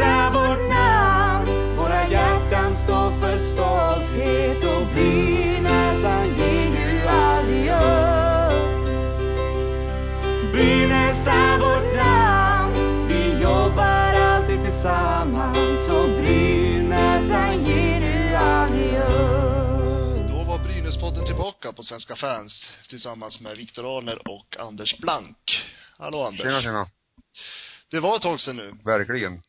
[0.00, 8.78] Är vårt namn Våra hjärtan står för stolthet och Brynäsan ger nu aldrig upp
[10.52, 20.44] Brynäs är vårt namn Vi jobbar alltid tillsammans och Brynäsan ger nu aldrig upp Då
[20.44, 25.36] var Brynäspodden tillbaka på Svenska fans tillsammans med Viktor Arner och Anders Blank.
[25.98, 26.40] Hallå Anders.
[26.42, 26.86] Tjena, tjena.
[27.90, 28.72] Det var ett tag sedan nu.
[28.84, 29.42] Verkligen.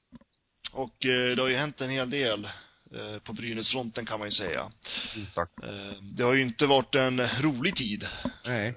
[0.72, 2.46] Och eh, det har ju hänt en hel del
[2.94, 4.72] eh, på Brynäsfronten kan man ju säga.
[5.16, 5.50] Mm, tack.
[5.64, 8.08] Eh, det har ju inte varit en rolig tid.
[8.46, 8.74] Nej.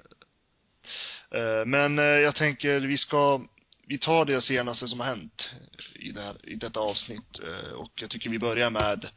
[1.65, 3.41] Men jag tänker vi ska,
[3.87, 5.49] vi tar det senaste som har hänt
[5.95, 7.39] i, det här, i detta avsnitt.
[7.75, 9.09] Och jag tycker vi börjar med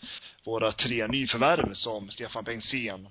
[0.45, 3.09] våra tre nyförvärv som Stefan Bengtzén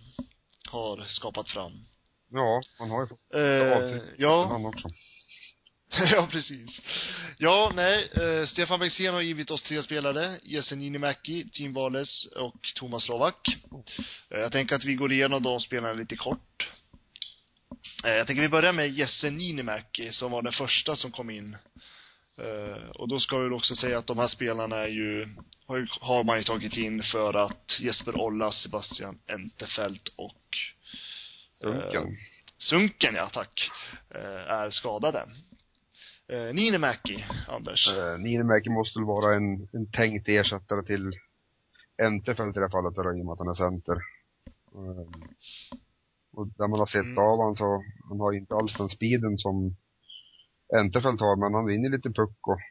[0.70, 1.86] har skapat fram.
[2.32, 4.88] Ja, man har ju fått Eh, avsnitt ja, han också.
[6.12, 6.82] ja, precis.
[7.38, 10.40] Ja, nej, eh, Stefan Bengtzén har givit oss tre spelare.
[10.44, 13.48] Jesse Niinimäki, Team Wales och Thomas Lovak.
[14.30, 16.70] Eh, jag tänker att vi går igenom de spelarna lite kort.
[18.04, 21.58] Eh, jag tänker vi börjar med Jesse Niinimäki som var den första som kom in.
[22.38, 25.28] Eh, och då ska vi också säga att de här spelarna är ju,
[25.68, 30.58] har, ju- har man ju tagit in för att Jesper Olla, Sebastian Entefelt och
[31.62, 32.18] Sunken.
[32.58, 33.70] Sunken, ja tack,
[34.16, 35.26] eh, är skadade.
[36.28, 37.88] Eh, Niinimäki, Anders.
[37.88, 41.12] Eh, Niinimäki måste väl vara en, en tänkt ersättare till
[41.98, 43.98] Entefelt i det här fallet, i och med att han är center.
[44.76, 45.08] Eh,
[46.34, 47.18] och där man har sett Mm.
[47.18, 49.76] av han så, han har inte alls den speeden som
[50.80, 52.62] Entefelt har, men han vinner lite puck och,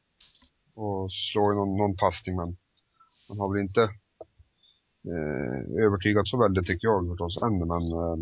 [0.84, 2.56] och slår ju någon, någon passning, men
[3.28, 3.83] han har väl inte
[5.12, 8.16] eh, övertygat så väldigt tycker jag förstås än, men eh,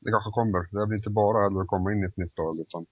[0.00, 0.60] det kanske kommer.
[0.70, 2.86] Det är väl inte bara heller att komma in i ett nytt lag, utan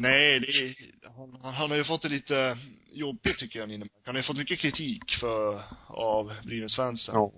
[0.00, 0.74] Nej, det
[1.16, 2.58] han, han- har ju fått det lite
[2.92, 3.94] jobbigt tycker jag, Niinimäki.
[4.04, 7.14] Han har ju fått mycket kritik för, av Brynäs-fansen.
[7.14, 7.32] Ja.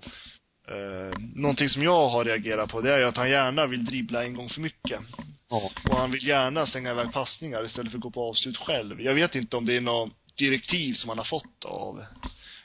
[0.69, 4.25] Eh, någonting som jag har reagerat på, det är ju att han gärna vill dribbla
[4.25, 5.01] en gång för mycket.
[5.49, 5.71] ja.
[5.91, 9.01] Och han vill gärna slänga iväg passningar istället för att gå på avslut själv.
[9.01, 12.05] Jag vet inte om det är något direktiv som han har fått av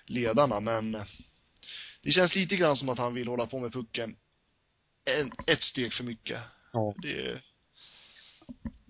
[0.06, 0.92] ledarna, men
[2.04, 4.16] det känns lite grann som att han vill hålla på med pucken
[5.06, 6.40] en, ett steg för mycket.
[6.74, 6.94] ja.
[7.02, 7.42] Det,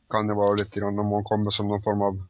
[0.09, 2.27] kan det vara lite grann om man kommer som någon form av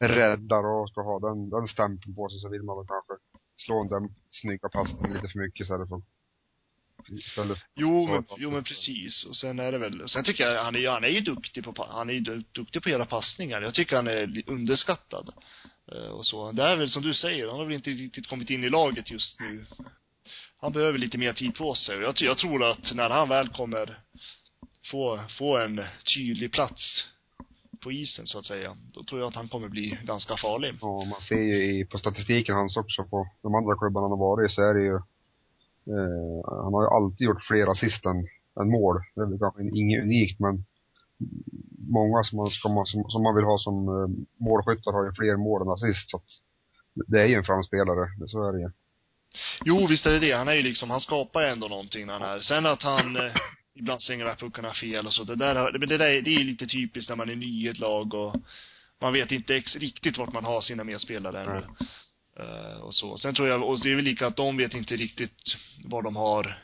[0.00, 3.12] räddare och ska ha den, den stämpeln på sig så vill man väl kanske
[3.56, 6.02] slå den snygga passningen lite för mycket istället för
[7.10, 9.24] istället jo, men, jo men precis.
[9.24, 11.86] Och sen är det väl, sen tycker jag, han är, han är ju duktig på,
[11.90, 13.62] han är ju du- duktig på att göra passningar.
[13.62, 15.30] Jag tycker han är underskattad.
[15.92, 16.52] Eh, och så.
[16.52, 19.10] Det är väl som du säger, han har väl inte riktigt kommit in i laget
[19.10, 19.66] just nu.
[20.60, 21.98] Han behöver lite mer tid på sig.
[21.98, 23.98] Jag, jag tror att när han väl kommer
[24.90, 25.80] få, få en
[26.14, 27.04] tydlig plats
[27.82, 30.74] på isen så att säga, då tror jag att han kommer bli ganska farlig.
[30.80, 34.28] och man ser ju i, på statistiken hans också på de andra klubbarna han har
[34.28, 34.94] varit i så är det ju
[35.94, 38.18] eh, han har ju alltid gjort fler assist än,
[38.60, 38.96] än mål.
[39.14, 40.64] Det är kanske inget unikt men
[41.88, 44.08] många som man, ska som, som man vill ha som eh,
[44.46, 46.30] målskyttar har ju fler mål än assist så att
[47.06, 48.70] det är ju en framspelare, så är det ju.
[49.64, 50.32] Jo, visst är det det.
[50.32, 52.40] Han är ju liksom, han skapar ju ändå någonting när han är.
[52.40, 53.32] Sen att han eh,
[53.78, 56.66] ibland slänger puckarna fel och så, det där, har- men det där, det är lite
[56.66, 58.36] typiskt när man är ny i ett lag och
[59.00, 61.64] man vet inte ex, riktigt vart man har sina medspelare ännu.
[62.40, 63.18] Eh, och så.
[63.18, 66.16] Sen tror jag, och det är väl lika att de vet inte riktigt var de
[66.16, 66.58] har.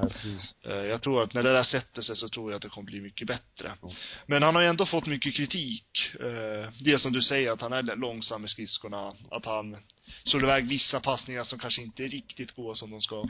[0.00, 0.54] Nej, precis.
[0.64, 2.86] Eh, Jag tror att när det där sätter sig så tror jag att det kommer
[2.86, 3.72] bli mycket bättre.
[3.82, 3.92] Ja.
[4.26, 5.84] Men han har ju ändå fått mycket kritik.
[6.20, 9.12] Eh, Det som du säger, att han är långsam med skridskorna.
[9.30, 9.76] Att han
[10.24, 13.24] slår iväg vissa passningar som kanske inte riktigt går som de ska.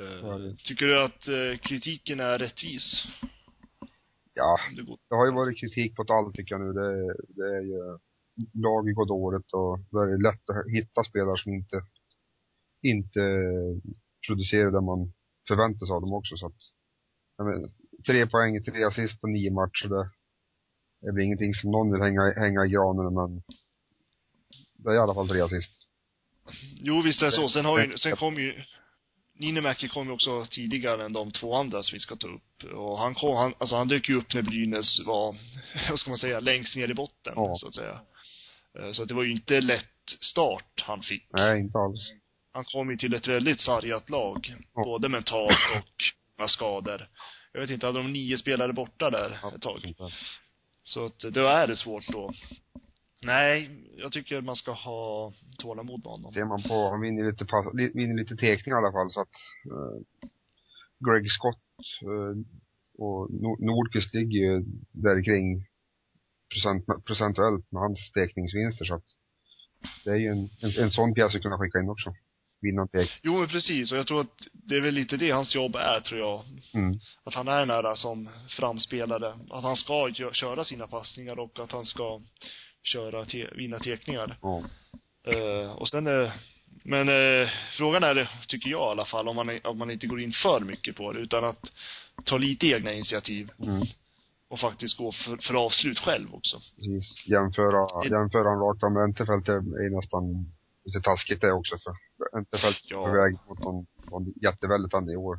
[0.00, 3.02] Eh, det- Tycker du att eh, kritiken är rättvis?
[4.34, 6.72] Ja, det det har ju varit kritik på allt tycker jag nu.
[6.72, 7.98] Det, det är ju,
[8.54, 11.82] laget går dåligt och det är lätt att hitta spelare som inte,
[12.82, 13.20] inte
[14.26, 15.12] producerar det man
[15.48, 16.56] förväntar sig av dem också så att,
[17.38, 17.70] menar,
[18.06, 20.10] tre poäng, tre assist på nio matcher, det,
[21.00, 23.42] det är väl ingenting som någon vill hänga, hänga i granen men
[24.74, 25.70] det är i alla fall tre assist.
[26.74, 27.48] Jo, visst är det så.
[27.48, 28.62] Sen har ju, sen kom ju
[29.40, 32.72] Niinimäki kom ju också tidigare än de två andra som vi ska ta upp.
[32.74, 35.36] Och han kom, han, alltså han dök ju upp när Brynäs var,
[35.90, 37.56] vad ska man säga, längst ner i botten, Ja.
[37.58, 38.00] så att säga.
[38.78, 39.86] Eh, Så att det var ju inte lätt
[40.20, 41.26] start han fick.
[41.32, 42.10] Nej, inte alls.
[42.52, 44.54] Han kom ju till ett väldigt sargat lag.
[44.74, 44.84] Ja.
[44.84, 46.02] Både mentalt och
[46.38, 47.08] med skador.
[47.52, 49.94] Jag vet inte, hade de nio spelare borta där ett tag?
[50.84, 52.32] Så att då är det svårt då.
[53.22, 56.32] Nej, jag tycker man ska ha tålamod med honom.
[56.32, 59.36] Ser man på, han vinner lite pass, vinner lite tekningar i alla fall så att
[59.72, 59.98] eh,
[61.06, 61.62] Greg Scott
[62.02, 62.34] eh,
[62.98, 65.66] och Nor- Nordqvist ligger ju där kring
[66.52, 69.04] procent, procentuellt med hans stekningsvinster så att
[70.04, 72.12] det är ju en, en, en sån pjäs att kunna skicka in också.
[72.62, 73.10] Vinna en tek.
[73.22, 76.00] Jo men precis, och jag tror att det är väl lite det hans jobb är
[76.00, 76.42] tror jag.
[76.74, 76.94] Mm.
[77.24, 79.38] Att han är den där som framspelare.
[79.50, 82.20] Att han ska köra sina passningar och att han ska
[82.82, 84.36] köra, te, vinna tekningar.
[84.42, 84.62] Ja.
[85.26, 86.32] Eh, och sen eh,
[86.84, 87.48] men eh,
[87.78, 90.60] frågan är, tycker jag i alla fall, om man, om man inte går in för
[90.60, 91.60] mycket på det, utan att
[92.24, 93.82] ta lite egna initiativ Mm.
[94.48, 96.56] och faktiskt gå för, för avslut själv också.
[96.76, 97.26] Precis.
[97.26, 100.22] Jämföra, Det- jämföra rakt av med Entefelt är, nästan
[100.84, 101.92] lite taskigt det också för
[102.38, 103.06] Entefelt är Ja.
[103.06, 105.38] på väg mot någon, någon jätteväldetande i år.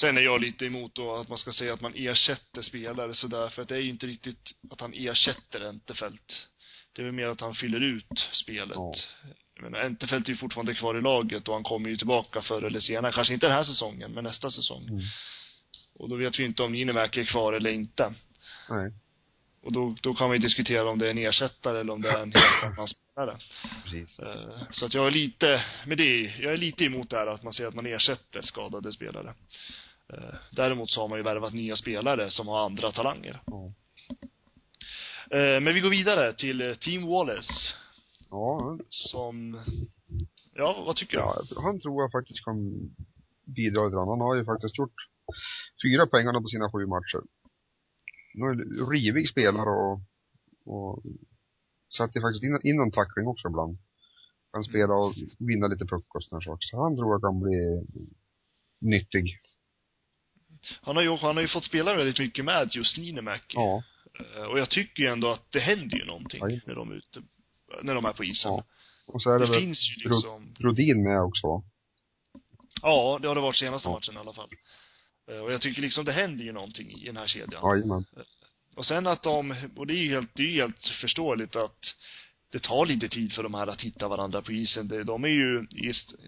[0.00, 3.48] Sen är jag lite emot då att man ska säga att man ersätter spelare sådär,
[3.48, 6.48] för att det är ju inte riktigt att han ersätter Entefelt.
[6.92, 8.76] Det är väl mer att han fyller ut spelet.
[8.76, 8.94] Ja.
[9.54, 12.62] Jag menar, Entefelt är ju fortfarande kvar i laget och han kommer ju tillbaka förr
[12.62, 13.12] eller senare.
[13.12, 14.88] Kanske inte den här säsongen, men nästa säsong.
[14.88, 15.02] Mm.
[15.94, 18.14] Och då vet vi inte om Ninemäki är kvar eller inte.
[18.68, 18.92] Nej,
[19.62, 22.22] Och då, då kan vi diskutera om det är en ersättare eller om det är
[22.22, 23.36] en helt annan spelare.
[23.84, 24.18] precis.
[24.18, 27.42] Eh, Så att jag är lite, med det, jag är lite emot det här att
[27.42, 29.34] man säger att man ersätter skadade spelare.
[30.12, 33.40] Eh, Däremot så har man ju värvat nya spelare som har andra talanger.
[35.30, 37.52] Eh, Men vi går vidare till Team Wallace,
[38.30, 39.60] Ja, som,
[40.54, 41.22] ja, vad tycker du?
[41.22, 42.56] ja, han tror jag faktiskt kan
[43.44, 44.08] bidra lite grann.
[44.08, 44.94] Han har ju faktiskt gjort
[45.84, 47.22] fyra pengarna på sina sju matcher.
[48.34, 50.00] Är det rivig spelare och,
[50.66, 51.02] och
[51.98, 53.78] sätter faktiskt in, in en tackling också ibland.
[54.52, 56.66] Kan spela och vinna lite puck och sådana saker.
[56.70, 57.58] Så han tror jag kan bli
[58.80, 59.38] nyttig.
[60.82, 63.54] Han har ju, han har ju fått spela väldigt mycket med just Ninemäki.
[63.54, 63.82] Ja.
[64.36, 66.60] Eh, Och jag tycker ju ändå att det händer ju någonting Ja.
[66.66, 67.22] när de är ute,
[67.82, 68.52] när de är på isen.
[68.52, 68.64] Ja.
[69.06, 71.62] Och så är Det, det väl finns ju liksom, Brodin med också.
[72.82, 73.92] ja, det har det varit senaste Ja.
[73.92, 74.48] matchen i alla fall.
[75.28, 77.62] Eh, Och jag tycker liksom det händer ju någonting i den här kedjan.
[77.64, 78.04] Jajamän.
[78.76, 81.94] Och sen att de, och det är ju helt, det är ju helt förståeligt att
[82.52, 84.88] det tar lite tid för de här att hitta varandra på isen.
[85.06, 85.66] De är ju,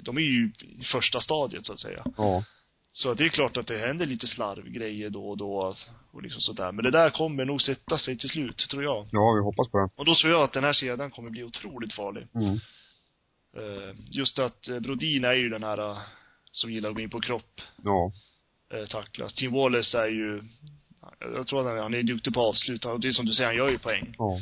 [0.02, 2.04] de är ju i första stadiet så att säga.
[2.16, 2.44] Ja.
[2.92, 5.74] Så det är klart att det händer lite slarvgrejer då och då
[6.12, 6.72] och liksom sådär.
[6.72, 9.06] Men det där kommer nog sätta sig till slut, tror jag.
[9.12, 9.88] Ja, vi hoppas på det.
[9.96, 12.26] Och då tror jag att den här kedjan kommer bli otroligt farlig.
[12.34, 12.54] Mm.
[13.56, 15.98] Eh, Just att eh, Brodin är ju den här eh,
[16.52, 18.12] som gillar att gå in på kropp, Ja.
[18.74, 19.34] Eh, tacklas.
[19.34, 20.42] Team Wallace är ju,
[21.20, 22.84] jag tror att han är, han är duktig på avslut.
[22.84, 24.14] Och det är som du säger, han gör ju poäng.
[24.18, 24.40] Ja.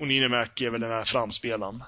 [0.00, 1.82] Och Ninemäki är väl den här framspelaren.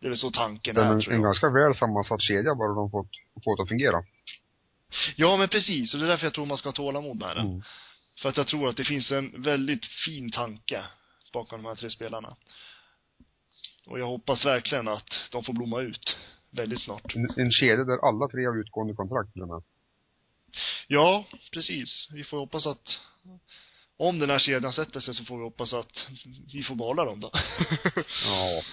[0.00, 1.28] Det är väl så tanken är en, tror en jag.
[1.28, 3.10] ganska väl sammansatt kedja bara de fått,
[3.44, 4.04] fått att fungera.
[5.16, 5.94] Ja, men precis.
[5.94, 7.46] Och det är därför jag tror man ska ha tålamod med den.
[7.46, 7.62] Mm.
[8.22, 10.82] För att jag tror att det finns en väldigt fin tanke
[11.32, 12.36] bakom de här tre spelarna.
[13.86, 16.16] Och jag hoppas verkligen att de får blomma ut
[16.50, 17.14] väldigt snart.
[17.14, 19.62] En, en kedja där alla tre har utgående kontrakt till och med.
[20.86, 22.08] Ja, precis.
[22.12, 23.00] Vi får hoppas att
[23.96, 26.06] om den här kedjan sätter sig så får vi hoppas att
[26.52, 27.30] vi får behålla dem då.
[28.24, 28.62] Ja.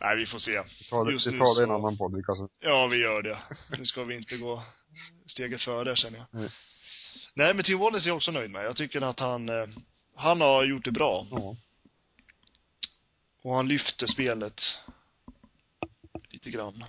[0.00, 0.62] Nej, vi får se.
[0.78, 2.26] Vi tar det, Just vi tar det i en annan podd.
[2.26, 3.38] Kan, Ja, vi gör det.
[3.78, 4.62] Nu ska vi inte gå
[5.26, 6.26] steget före, känner jag.
[6.30, 6.50] Nej.
[7.34, 8.64] Nej, men Tim Wallace är jag också nöjd med.
[8.64, 9.66] Jag tycker att han, eh,
[10.16, 11.26] han har gjort det bra.
[11.30, 11.56] ja.
[13.42, 14.60] Och han lyfter spelet
[16.30, 16.84] lite grann.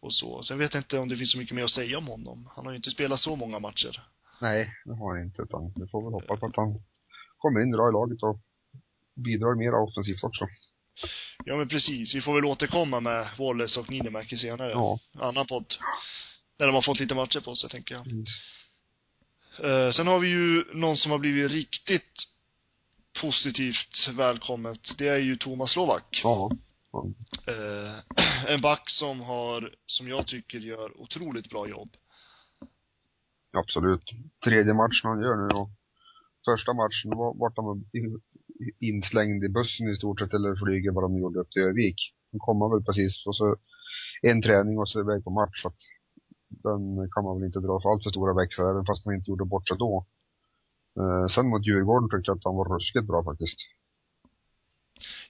[0.00, 0.42] Och så.
[0.42, 2.46] Sen vet jag inte om det finns så mycket mer att säga om honom.
[2.56, 4.02] Han har ju inte spelat så många matcher.
[4.40, 5.42] Nej, det har han inte.
[5.42, 6.82] Utan vi får väl hoppas att han
[7.38, 8.38] kommer in bra i laget och
[9.14, 10.46] bidrar mer offensivt också.
[11.44, 12.14] Ja men precis.
[12.14, 14.70] Vi får väl återkomma med Wallace och Ninemäki senare.
[14.70, 14.98] Ja.
[15.14, 15.74] Annan podd.
[16.58, 18.04] När de har fått lite matcher på sig, tänker jag.
[18.04, 18.28] precis.
[19.64, 22.12] Eh, sen har vi ju någon som har blivit riktigt
[23.20, 24.80] positivt välkommet.
[24.98, 26.20] Det är ju Thomas Slovak.
[26.22, 26.50] Ja.
[27.46, 27.94] Eh,
[28.54, 31.90] en back som har, som jag tycker gör otroligt bra jobb.
[33.52, 34.04] Absolut.
[34.44, 35.70] Tredje matchen han gör nu och
[36.44, 37.84] första matchen var, vart han
[38.80, 41.98] inslängd i bussen i stort sett eller flyger vad de gjorde upp till Övik.
[42.32, 43.56] Då kom han väl precis och så
[44.22, 45.80] en träning och så iväg på match så att
[46.48, 49.30] den kan man väl inte dra för allt för stora växlar även fast han inte
[49.30, 50.06] gjorde bort sig då.
[51.00, 53.58] Eh, sen mot Djurgården tyckte jag att han var ruskigt bra faktiskt.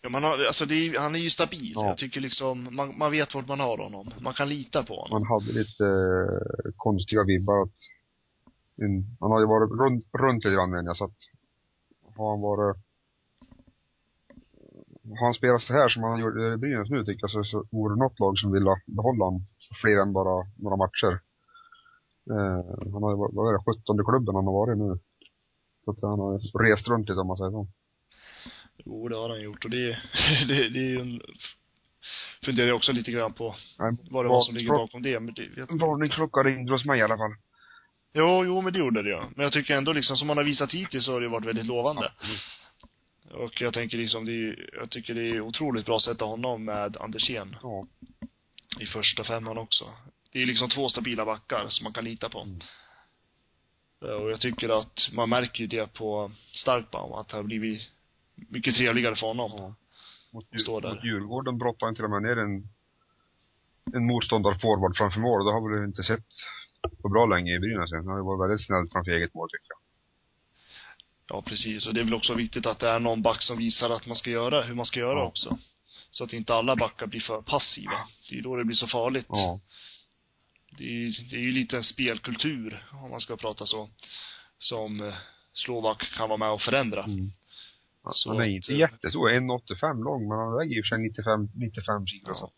[0.02, 1.72] Ja, man har, alltså det är, han är ju stabil.
[1.74, 1.86] Ja.
[1.86, 4.12] Jag tycker liksom, man, man vet vart man har honom.
[4.20, 5.20] Man kan lita på honom.
[5.20, 7.78] Man hade lite eh, konstiga vibbar att
[8.84, 11.18] en, han har ju varit runt, runt lite grann menar jag så att
[12.16, 12.76] har han varit
[15.18, 17.64] har han spelat så här som han gjorde i Brynäs nu tycker jag så, så
[17.70, 19.42] vore det något lag som vill behålla honom
[19.82, 21.12] fler än bara några matcher.
[22.34, 22.60] Eh,
[22.92, 24.98] han har ju varit, vad är det, 17 klubben han har varit nu.
[25.84, 27.66] Så att han har rest runt lite om man säger så.
[28.84, 29.64] Jo, det har han gjort.
[29.64, 29.86] Och det,
[30.48, 31.20] det, det är ju en,
[32.44, 35.20] funderar jag också lite grann på Nej, vad det var som ligger bakom det.
[35.20, 37.34] Men det vet varningsklocka ringde hos mig i alla fall.
[38.14, 39.28] Jo, jo men det gjorde det ja.
[39.36, 41.66] Men jag tycker ändå liksom, som man har visat hittills så har det varit väldigt
[41.66, 42.12] lovande.
[42.16, 42.40] Absolut.
[43.30, 46.64] Och jag tänker liksom, det är, jag tycker det är otroligt bra att sätta honom
[46.64, 47.86] med Andersén Ja.
[48.80, 49.84] i första femman också.
[50.32, 52.40] Det är liksom två stabila backar som man kan lita på.
[52.40, 52.58] Mm.
[54.04, 57.82] Eh, Och jag tycker att man märker ju det på Starkbaum, att det har blivit
[58.48, 59.52] mycket trevligare för honom.
[59.56, 59.74] Ja.
[60.30, 60.94] Mot, där.
[60.94, 62.68] mot Djurgården brottade han till och med ner en,
[63.94, 65.44] en motståndarforward framför mål.
[65.44, 66.24] Det har vi inte sett
[67.02, 67.92] på bra länge i Brynäs.
[67.92, 69.78] Han har varit väldigt snäll framför eget mål tycker jag.
[71.36, 71.86] Ja, precis.
[71.86, 74.16] Och det är väl också viktigt att det är någon back som visar att man
[74.16, 75.24] ska göra, hur man ska göra Ja.
[75.26, 75.58] också.
[76.10, 77.98] Så att inte alla backar blir för passiva.
[78.28, 79.26] Det är ju då det blir så farligt.
[79.28, 79.60] Ja.
[80.78, 83.88] Det är, ju- det är ju lite en spelkultur, om man ska prata så,
[84.58, 85.14] som eh,
[85.52, 87.04] Slovak kan vara med och förändra.
[87.04, 87.30] Mm.
[88.12, 91.48] Så han är inte eh, jättestor, 1,85 lång, men han väger och för sig 95,
[91.54, 92.34] 95 kilo.
[92.34, 92.52] Så.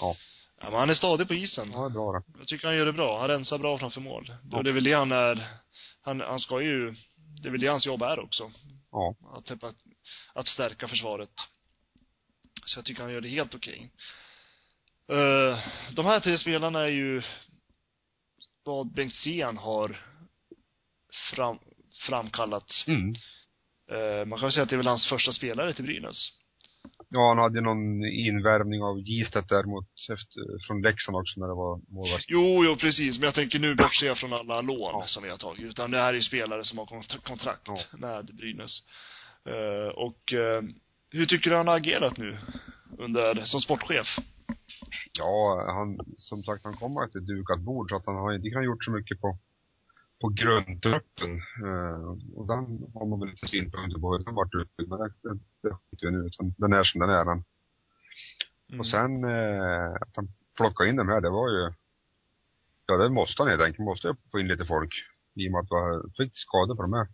[0.00, 0.16] Ja.
[0.60, 1.70] Ja, men han är stadig på isen.
[1.72, 2.38] Ja, det är bra det.
[2.38, 3.20] Jag tycker han gör det bra.
[3.20, 4.32] Han rensar bra framför mål.
[4.52, 5.48] Och det är väl det han är,
[6.02, 6.94] han, han ska ju,
[7.42, 8.50] det är väl det hans jobb är också.
[8.90, 9.14] Ja.
[9.34, 9.76] Att, typ att,
[10.32, 11.30] att stärka försvaret.
[12.66, 13.90] Så jag tycker han gör det helt okej.
[15.08, 15.58] Eh,
[15.92, 17.22] de här tre spelarna är ju
[18.64, 20.00] vad Bengtzén har
[21.34, 21.58] fram,
[22.08, 22.72] framkallat.
[22.86, 23.14] Mm.
[23.92, 26.30] Eh, man kan väl säga att det är väl hans första spelare till Brynäs.
[27.10, 31.54] Ja, han hade någon invärvning av Gistet där mot, efter, från Leksand också när det
[31.54, 32.24] var målvakt.
[32.28, 33.18] Jo, jo precis.
[33.18, 35.04] Men jag tänker nu bortser jag från alla lån Ja.
[35.06, 35.62] som vi har tagit.
[35.64, 37.76] Utan det här är ju spelare som har kontra- kontrakt Ja.
[37.98, 38.78] med Brynäs.
[39.48, 40.62] Eh, och eh,
[41.10, 42.36] hur tycker du han har agerat nu?
[42.98, 44.06] Under, som sportchef?
[45.18, 48.50] Ja, han, som sagt, han kommer till ett dukat bord så att han har inte
[48.50, 49.38] kunnat gjort så mycket på,
[50.20, 51.32] på grundtruppen.
[51.66, 52.62] Eh, och den
[52.94, 56.06] har man väl lite synpunkter på hur den varit utbyggd, men det, det, det skiter
[56.06, 57.44] vi nu utan den är som den är den.
[58.68, 58.80] Mm.
[58.80, 61.72] Och sen, eh, att han plockade in dem här, det var ju,
[62.86, 64.94] ja det måste han helt enkelt, måste jag få in lite folk.
[65.34, 67.08] I och med att vi fick skador på de här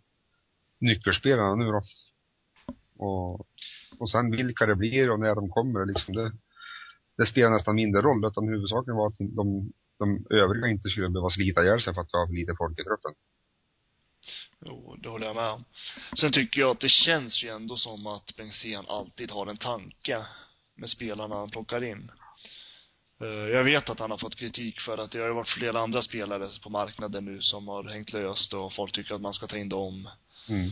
[0.79, 1.81] nyckelspelarna nu då.
[2.97, 3.47] Och,
[3.99, 6.31] och sen vilka det blir och när de kommer, liksom det,
[7.17, 11.29] det spelar nästan mindre roll, utan huvudsaken var att de, de övriga inte skulle behöva
[11.29, 13.13] slita ihjäl sig för att vi har för lite folk i truppen.
[14.65, 15.65] Jo, det håller jag med om.
[16.19, 20.25] Sen tycker jag att det känns ju ändå som att Bengtzén alltid har en tanke
[20.75, 22.11] med spelarna han plockar in.
[23.21, 25.79] Eh, Jag vet att han har fått kritik för att det har ju varit flera
[25.79, 29.47] andra spelare på marknaden nu som har hängt löst och folk tycker att man ska
[29.47, 30.09] ta in dem.
[30.49, 30.67] Mm.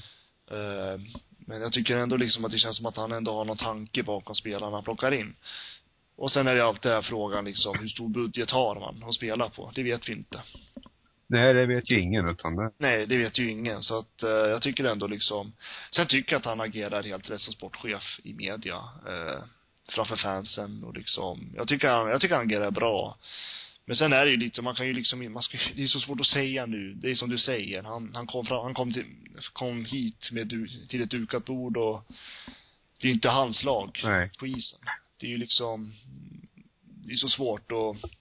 [0.52, 1.02] Eh,
[1.48, 4.04] Men jag tycker ändå liksom att det känns som att han ändå har någon tanke
[4.04, 5.36] bakom spelarna han plockar in.
[6.16, 9.16] Och sen är det alltid den här frågan liksom, hur stor budget har man att
[9.16, 9.72] spela på?
[9.76, 10.42] Det vet vi inte.
[11.28, 13.84] Nej, det vet ju ingen utan det, Nej, det vet ju ingen.
[13.84, 15.54] Så att eh, jag tycker ändå liksom,
[15.92, 18.76] sen tycker jag att han agerar helt rätt som sportchef i media.
[19.08, 19.44] Eh,
[19.90, 23.18] framför fansen och liksom, jag tycker han, jag tycker han agerar bra.
[23.86, 26.00] Men sen är det ju lite, man kan ju liksom, man ska, det är så
[26.00, 26.94] svårt att säga nu.
[26.94, 29.06] Det är som du säger, han, han kom fram, han kom till,
[29.54, 32.04] kom hit med, du- till ett dukat bord och
[33.02, 34.32] det är inte hans lag nej.
[34.40, 34.80] på isen.
[35.24, 35.94] Det är ju liksom,
[37.06, 38.12] det är så svårt att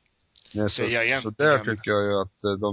[0.54, 1.34] Nej, så, säga så egentligen.
[1.38, 2.70] där tycker jag ju att eh, de,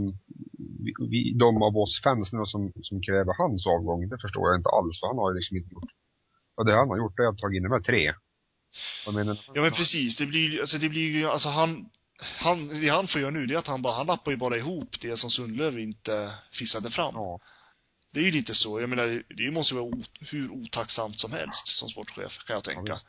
[1.12, 4.70] vi, de av oss fans nu som, som kräver hans avgång, det förstår jag inte
[4.70, 5.92] alls, för han har ju liksom inte gjort,
[6.58, 8.14] och det han har gjort det är att ta in de här tre.
[9.14, 11.90] Menar, Ja men precis, det blir alltså det blir ju, alltså han,
[12.46, 14.58] han, det han får göra nu det är att han bara, han lappar ju bara
[14.58, 17.14] ihop det som Sundlöv inte fissade fram.
[17.16, 17.40] Ja,
[18.14, 21.32] Det är ju lite så, jag menar, det måste ju vara o, hur otacksamt som
[21.32, 22.94] helst som sportchef, kan jag tänka.
[22.94, 23.08] visst.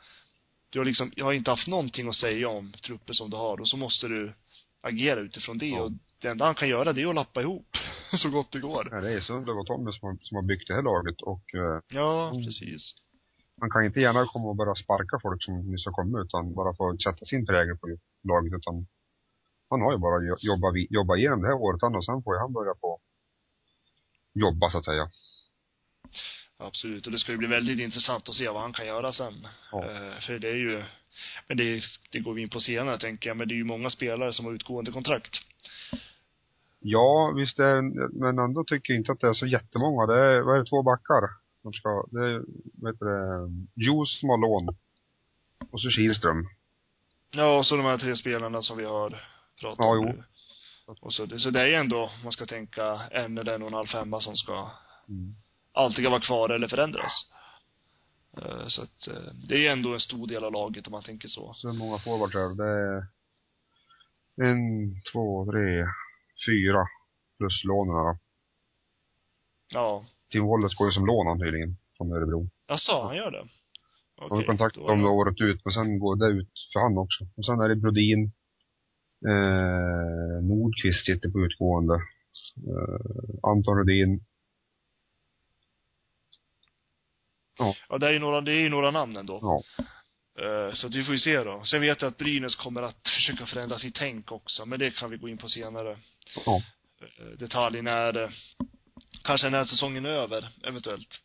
[0.71, 3.61] Du har liksom, jag har inte haft någonting att säga om trupper som du har
[3.61, 4.33] och så måste du
[4.81, 5.81] agera utifrån det Ja.
[5.81, 7.67] och det enda han kan göra det är att lappa ihop
[8.21, 8.87] så gott det går.
[8.91, 11.79] nej, det är Sundlöv och Tommy som som har byggt det här laget och eh,
[11.99, 12.45] Ja, Mm.
[12.45, 12.93] precis.
[13.61, 16.75] man kan inte gärna komma och börja sparka folk som nyss har kommit utan bara
[16.75, 17.87] få sätta sin prägel på
[18.31, 18.87] laget utan
[19.69, 22.35] han har ju bara jo- jobba, jobba igenom det här året han och sen får
[22.35, 22.99] ju han börja på
[24.33, 25.05] jobba så att säga.
[26.61, 29.47] Absolut, och det ska ju bli väldigt intressant att se vad han kan göra sen.
[29.71, 29.91] Ja.
[29.91, 30.83] Eh, för det är ju,
[31.47, 33.89] men det, det går vi in på senare tänker jag, men det är ju många
[33.89, 35.35] spelare som har utgående kontrakt.
[36.79, 37.81] Ja, visst är
[38.19, 40.05] men ändå tycker jag inte att det är så jättemånga.
[40.05, 41.21] Det är, vad är det, två backar?
[41.63, 42.41] De ska, det är,
[42.73, 44.75] vad heter det, Juice som har lån.
[45.71, 46.47] Och så Kihlström.
[47.31, 49.09] Ja, och så de här tre spelarna som vi har
[49.59, 50.13] pratat Ja, om jo.
[50.13, 50.23] nu.
[51.01, 53.67] Och så, det, så det är ju ändå, man ska tänka, en eller en och
[53.67, 54.67] en halv femma som ska
[55.09, 55.35] Mm.
[55.73, 57.11] Alltid vara kvar eller förändras.
[58.37, 61.27] Eh, Så att eh, det är ändå en stor del av laget om man tänker
[61.27, 61.53] så.
[61.53, 62.55] Så hur många forwards är det?
[64.35, 65.85] Det är en, två, tre,
[66.47, 66.83] fyra.
[67.37, 68.17] Plus lånen då.
[69.73, 70.03] Ja.
[70.31, 71.75] Tim Wallace går ju som lån tydligen.
[71.97, 72.49] Från Örebro.
[72.67, 73.47] Jaså, han gör det?
[74.17, 77.23] Han har kontakt om det året ut, men sen går det ut för han också.
[77.37, 78.31] Och sen är det Brodin.
[79.31, 81.93] Eh, Nordqvist sitter på utgående.
[81.93, 84.25] Eh, Anton Rudin.
[87.89, 89.39] Ja, det är ju några, det är ju några namn ändå.
[89.41, 89.83] Ja.
[90.43, 91.63] Eh, Så att vi får ju se då.
[91.65, 95.09] Sen vet jag att Brynäs kommer att försöka förändra sitt tänk också, men det kan
[95.11, 95.99] vi gå in på senare.
[96.45, 96.61] Ja.
[97.01, 98.29] Eh, Detalj när, eh,
[99.23, 101.19] kanske när säsongen är över, eventuellt.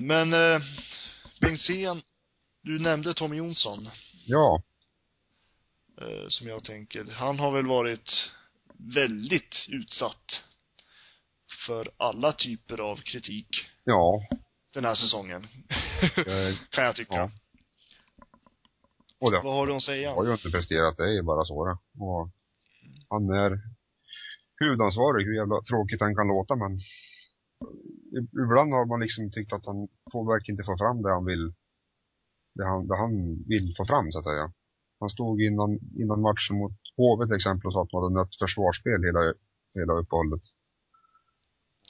[0.00, 0.30] Men,
[1.40, 2.02] Bengtzén,
[2.62, 3.88] du nämnde Tommy Jonsson,
[4.26, 4.62] Ja.
[6.28, 7.04] som jag tänker.
[7.04, 8.30] Han har väl varit
[8.94, 10.42] väldigt utsatt
[11.66, 13.46] för alla typer av kritik
[13.84, 14.26] Ja.
[14.74, 15.42] Den här säsongen.
[16.70, 17.14] Kan jag tycka.
[17.14, 17.30] Ja.
[19.20, 20.14] Och det Vad har du att säga?
[20.14, 21.76] har ju inte presterat, det är bara så det.
[22.04, 22.30] Och
[23.08, 23.50] han är
[24.60, 26.72] huvudansvarig, hur jävla tråkigt han kan låta men
[28.44, 29.88] ibland har man liksom tyckt att han
[30.32, 31.44] verkligen inte få fram det han vill
[32.54, 33.12] det han, det han
[33.52, 34.52] vill få fram så att säga.
[35.00, 35.70] Han stod innan,
[36.02, 39.20] innan matchen mot HV till exempel och sa att man hade nött försvarsspel hela,
[39.78, 40.44] hela uppehållet.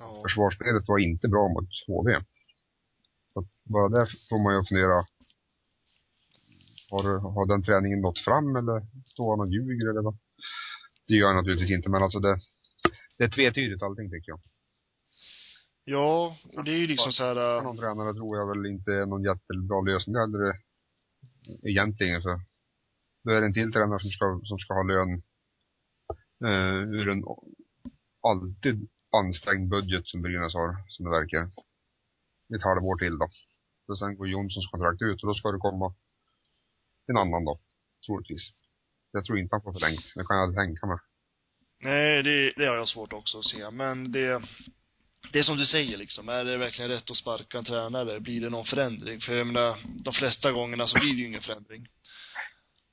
[0.00, 0.22] Ja.
[0.24, 2.08] Försvarsspelet var inte bra mot HV.
[3.72, 4.96] Så bara där får man ju fundera.
[6.90, 8.78] Har, har den träningen nått fram eller
[9.12, 10.16] står han och ljuger eller vad?
[11.06, 12.36] Det gör han naturligtvis inte men alltså det,
[13.18, 14.40] det är tvetydigt allting tycker jag.
[15.84, 18.90] Ja, och det är ju liksom så här, äh, någon tränare tror jag väl inte
[18.92, 20.40] är någon jättebra lösning heller
[21.62, 22.40] egentligen för
[23.24, 25.12] då är det en till tränare som ska, som ska ha lön
[26.46, 27.22] eh, ur en
[28.30, 28.88] alltid
[29.20, 31.44] ansträngd budget som Brynäs har, som det verkar.
[32.54, 33.28] Ett halvår till då.
[33.92, 35.94] Så sen går Jonssons kontrakt ut och då ska det komma
[37.06, 37.60] en annan då,
[38.06, 38.44] troligtvis.
[39.12, 40.98] Jag tror inte han får förlängt, det kan jag tänka mig.
[41.80, 43.70] nej, det, det har jag svårt också att se.
[43.70, 44.42] Men det,
[45.32, 48.20] det är som du säger liksom, är det verkligen rätt att sparka en tränare?
[48.20, 49.20] Blir det någon förändring?
[49.20, 51.86] För jag menar, de flesta gångerna så blir det ju ingen förändring.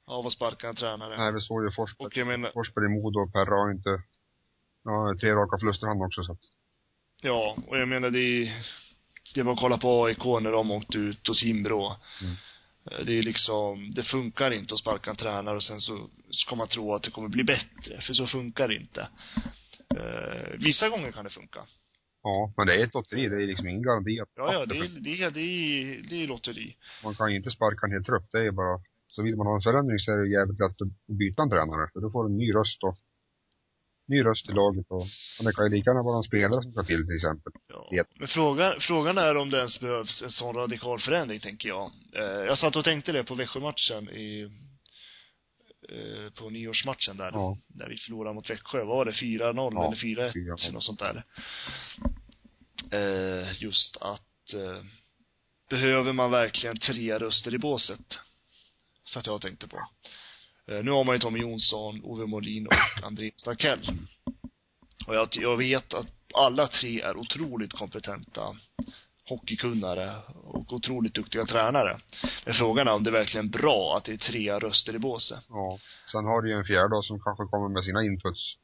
[0.05, 1.17] Av att sparka en tränare.
[1.17, 3.89] Nej, vi såg ju Forsberg, Och jag menar, Forsberg i Modo och Perra har inte,
[4.83, 6.43] ja, tre raka förluster han också så att,
[7.21, 8.65] ja, och jag menar det är,
[9.33, 11.95] det var att kolla på AIK när de åkte ut och Timrå.
[12.21, 12.33] Mm.
[12.91, 16.55] Eh, Det är liksom, det funkar inte att sparka en tränare och sen så ska
[16.55, 19.07] man tro att det kommer bli bättre, för så funkar det inte.
[19.97, 21.59] Eh, vissa gånger kan det funka.
[22.23, 24.77] ja, men det är ett lotteri, det är liksom ingen garanti att Ja, ja, det
[24.77, 26.75] är, det är, det är, det är lotteri.
[27.03, 29.55] Man kan ju inte sparka en hel trupp, det är bara, så vill man ha
[29.55, 32.29] en förändring så är det jävligt lätt att byta en tränare, för då får du
[32.29, 32.97] en ny röst och
[34.09, 35.07] ny röst i laget och,
[35.39, 37.53] och det kan ju lika gärna vara en spelare som ska till till exempel.
[37.67, 38.03] Ja.
[38.19, 41.91] Men frågan, frågan är om det ens behövs en sån radikal förändring, tänker jag.
[42.15, 44.49] Eh, jag satt och tänkte det på Växjö-matchen i,
[45.89, 47.31] eh, på nyårsmatchen där.
[47.33, 47.57] Ja.
[47.67, 48.83] Där vi förlorade mot Växjö.
[48.83, 49.11] Var det?
[49.11, 50.33] 4-0 Ja, eller 4-1?
[50.33, 50.63] 4-0.
[50.63, 51.23] Eller något sånt där.
[52.91, 54.83] Eh, just att, eh,
[55.69, 58.17] behöver man verkligen tre röster i båset?
[59.05, 59.79] Så att jag tänkte på.
[60.69, 63.91] Eh, nu har man ju Tommy Jonsson, Ove Molin och André Starkell.
[65.07, 68.55] Och jag, jag vet att alla tre är otroligt kompetenta
[69.29, 71.99] hockeykunnare och otroligt duktiga tränare.
[72.45, 75.43] Men frågan är om det är verkligen bra att det är tre röster i båset.
[75.49, 75.79] Ja.
[76.11, 78.57] Sen har du ju en fjärde då som kanske kommer med sina inputs.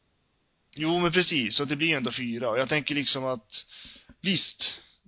[0.76, 1.56] Jo, men precis.
[1.56, 2.50] Så det blir ändå fyra.
[2.50, 3.65] Och jag tänker liksom att,
[4.22, 4.63] visst,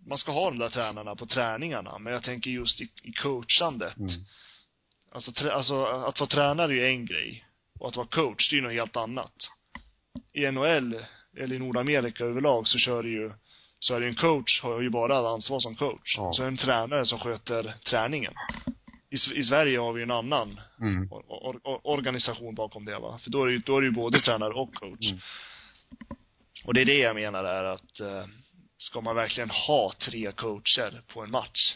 [0.06, 3.98] man ska ha de där tränarna på träningarna, men jag tänker just i, i coachandet.
[3.98, 4.12] Mm.
[5.12, 7.44] Alltså, trä, alltså, att vara tränare är ju en grej.
[7.80, 9.34] Och att vara coach, det är ju något helt annat.
[10.34, 11.06] I NHL,
[11.38, 13.32] eller i Nordamerika överlag, så kör det ju,
[13.80, 16.16] så är det en coach, har ju bara ansvar som coach.
[16.18, 16.34] Ja.
[16.34, 18.34] Så är det en tränare som sköter träningen.
[19.10, 21.12] I, I Sverige har vi ju en annan Mm.
[21.12, 23.20] or, or, or, organisation bakom det va.
[23.24, 25.06] För då är det ju, då är det ju både tränare och coach.
[25.10, 25.20] Mm.
[26.66, 28.26] Och det är det jag menar är att, eh,
[28.78, 31.76] ska man verkligen ha tre coacher på en match?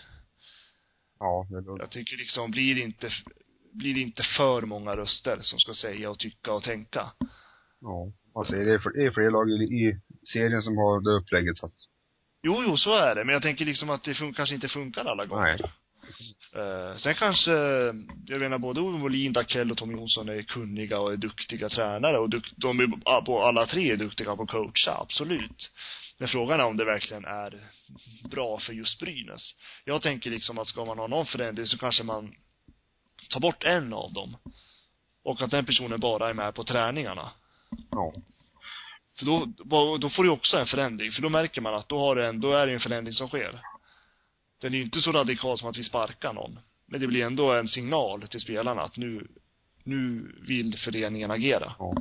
[1.24, 3.10] Ja, det är Jag tycker liksom, blir det inte,
[3.74, 7.12] blir det inte för många röster som ska säga och tycka och tänka?
[7.82, 8.12] Ja.
[8.36, 9.98] Alltså det är, det är fler lag i,
[10.34, 11.74] serien som har det upplägget så att,
[12.44, 13.24] Jo, jo, så är det.
[13.26, 15.44] Men jag tänker liksom att det fun- kanske inte funkar alla gånger.
[15.62, 15.72] nej.
[16.56, 17.52] Eh, sen kanske,
[18.26, 22.18] jag menar både Ove Molin, Dackell och Tom Jonsson är kunniga och är duktiga tränare
[22.20, 25.72] och duk, de är, på- alla tre är duktiga på att coacha, absolut.
[26.22, 27.60] Men frågan är om det verkligen är
[28.30, 29.54] bra för just Brynäs.
[29.86, 32.36] Jag tänker liksom att ska man ha någon förändring så kanske man
[33.30, 34.38] tar bort en av dem.
[35.24, 37.30] Och att den personen bara är med på träningarna.
[37.92, 38.14] Ja.
[39.20, 42.16] För då, då får du också en förändring, för då märker man att då har
[42.16, 43.62] det en, då är det en förändring som sker.
[44.62, 46.60] Den är ju inte så radikal som att vi sparkar någon.
[46.86, 49.28] Men det blir ändå en signal till spelarna att nu,
[49.84, 51.74] nu vill föreningen agera.
[51.80, 51.94] Ja.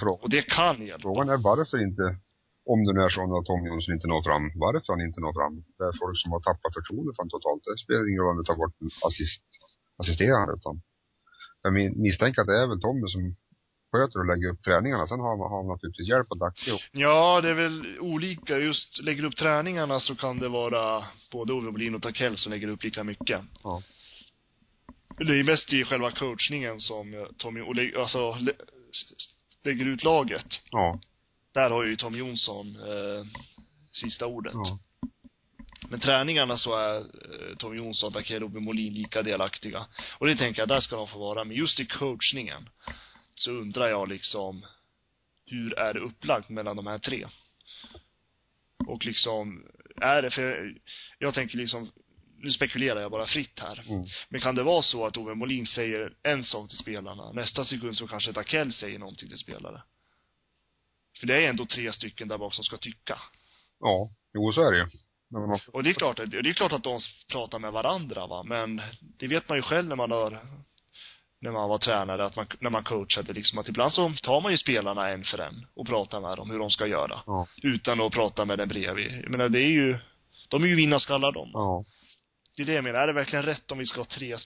[0.00, 1.02] Frågar, Och det kan hjälpa.
[1.02, 2.16] frågan är varför inte,
[2.72, 5.34] om det nu är så att Tom Jonsson inte når fram, varför han inte når
[5.38, 5.54] fram.
[5.78, 7.62] Det är folk som har tappat förtroende för honom totalt.
[7.68, 9.44] Det spelar ingen roll om du tar bort en assist,
[10.02, 10.74] assisterande utan
[11.62, 11.72] jag
[12.06, 13.22] misstänker att det är väl Tommy som
[13.92, 15.06] sköter och lägger upp träningarna.
[15.06, 18.58] Sen har han, har han naturligtvis hjälp av Dacke Ja, det är väl olika.
[18.68, 22.68] Just lägger upp träningarna så kan det vara både Ove Molin och Takell som lägger
[22.68, 23.40] upp lika mycket.
[23.64, 23.82] Ja.
[25.18, 28.52] Det är mest i själva coachningen som Tommy, och lä- alltså, lä,
[29.64, 30.46] lägger ut laget.
[30.70, 30.98] ja,
[31.52, 33.24] Där har ju Tom Jonsson eh,
[33.92, 34.52] sista ordet.
[34.54, 34.78] ja.
[35.90, 39.86] Men träningarna så är eh, Tom Jonsson, Ove Molin lika delaktiga.
[40.18, 41.44] Och det tänker jag, där ska de få vara.
[41.44, 42.68] Men just i coachningen
[43.34, 44.66] så undrar jag liksom
[45.46, 47.26] hur är det upplagt mellan de här tre?
[48.86, 49.66] Och liksom,
[50.00, 50.78] är det, för jag,
[51.18, 51.90] jag tänker liksom,
[52.38, 53.84] nu spekulerar jag bara fritt här.
[53.88, 54.04] Mm.
[54.28, 57.96] Men kan det vara så att Ove Molin säger en sak till spelarna, nästa sekund
[57.96, 59.82] så kanske Dakell säger någonting till spelare?
[61.20, 63.18] För det är ändå tre stycken där bak som ska tycka.
[63.80, 64.86] Ja, jo så är det ju.
[65.30, 67.00] Man, Och det är klart det är klart att de
[67.32, 70.40] pratar med varandra va, men det vet man ju själv när man har
[71.40, 74.52] när man var tränare, att man, när man coachade liksom, att ibland så tar man
[74.52, 77.20] ju spelarna en för en och pratar med dem hur de ska göra.
[77.26, 77.46] Ja.
[77.62, 79.12] Utan att prata med den bredvid.
[79.22, 79.98] Jag menar, det är ju,
[80.48, 81.50] de är ju vinnarskallar de.
[81.52, 81.84] ja.
[82.56, 82.98] Det är det jag menar.
[82.98, 84.36] Är det verkligen rätt om vi ska ha tre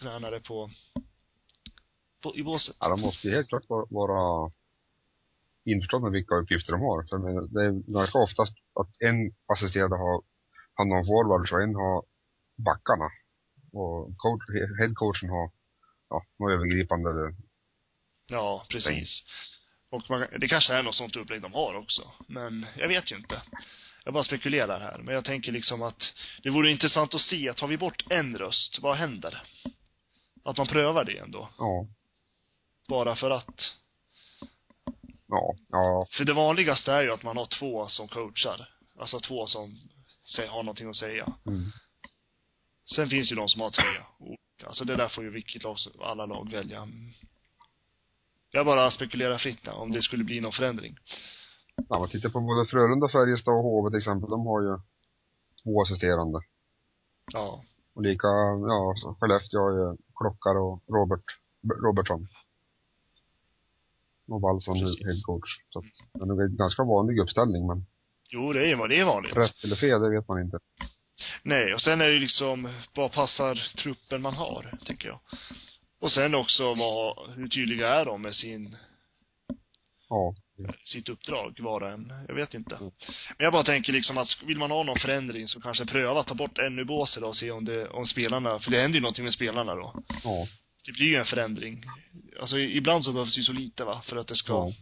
[0.00, 0.70] tränare på,
[2.22, 2.76] på i båset?
[2.80, 4.50] Ja, de måste ju helt klart vara, vara
[5.72, 7.02] införstådda med vilka uppgifter de har.
[7.08, 9.16] För menar, det ganska oftast att en
[9.52, 10.22] assisterande har
[10.74, 12.02] hand om forwards och en har
[12.56, 13.08] backarna.
[13.72, 14.42] Och coach,
[14.80, 15.50] headcoachen har,
[16.10, 17.10] ja, något övergripande.
[18.26, 19.22] Ja, precis.
[19.90, 22.02] Och man, det kanske är något sånt upplägg de har också.
[22.26, 23.42] Men jag vet ju inte.
[24.04, 24.98] Jag bara spekulerar här.
[24.98, 28.78] Men jag tänker liksom att det vore intressant att se, tar vi bort en röst,
[28.82, 29.42] vad händer?
[30.44, 31.48] Att man prövar det ändå.
[31.58, 31.86] Ja,
[32.88, 33.74] Bara för att.
[35.28, 38.68] Ja, ja, För det vanligaste är ju att man har två som coachar.
[38.98, 39.76] Alltså två som
[40.48, 41.26] har någonting att säga.
[41.46, 41.62] mm,
[42.94, 44.66] Sen finns ju de som har tre olika.
[44.66, 46.88] Alltså det där får ju vilket lag, alla lag välja.
[48.50, 50.98] Jag bara spekulerar fritt där, om det skulle bli någon förändring.
[51.88, 54.30] ja, man tittar på både Frölunda, Färjestad och HV till exempel.
[54.30, 54.78] De har ju
[55.62, 56.38] två assisterande.
[57.32, 57.64] Ja.
[57.94, 58.26] Och lika,
[58.72, 61.24] ja, så Skellefteå har ju Klockar och Robert,
[61.84, 62.28] Robertsson.
[64.28, 65.06] Och Wallson Precis.
[65.06, 65.50] headcoach.
[65.70, 65.84] Så att,
[66.28, 67.86] men det är en ganska vanlig uppställning men
[68.30, 69.36] Jo, det är, det är vanligt.
[69.36, 70.58] rätt eller fel, det vet man inte.
[71.42, 75.20] Nej, och sen är det liksom, vad passar truppen man har, tänker jag.
[76.00, 78.76] Och sen också vad, hur tydliga är de med sin,
[80.08, 80.34] Ja.
[80.84, 82.12] sitt uppdrag, var och en.
[82.28, 82.76] Jag vet inte.
[82.80, 86.26] Men jag bara tänker liksom att vill man ha någon förändring så kanske pröva att
[86.26, 89.24] ta bort ännu båset och se om det, om spelarna, för det händer ju någonting
[89.24, 89.94] med spelarna då.
[90.24, 90.46] Ja.
[90.88, 91.84] Det blir ju en förändring.
[92.40, 94.72] Alltså ibland så behövs det ju så lite va, för att det ska, Ja.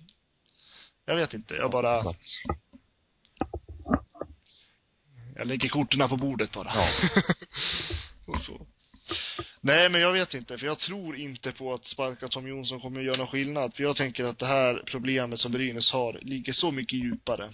[1.07, 2.14] jag vet inte, jag bara,
[5.37, 6.73] jag lägger korten på bordet bara.
[6.75, 6.88] Ja.
[8.27, 8.66] och så.
[9.61, 13.01] Nej, men jag vet inte, för jag tror inte på att sparka Tom Jonsson kommer
[13.01, 13.75] att göra någon skillnad.
[13.75, 17.51] För jag tänker att det här problemet som Brynäs har ligger så mycket djupare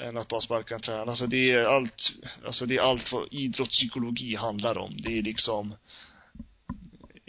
[0.00, 1.10] än att bara sparka en tränare.
[1.10, 2.12] Alltså det är allt,
[2.46, 4.96] alltså det är allt vad idrottspsykologi handlar om.
[4.96, 5.74] Det är liksom,